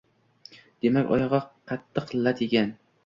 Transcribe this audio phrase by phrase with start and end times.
[0.85, 1.41] Demak, oyog‘i
[1.73, 2.73] qattiq lat yegan.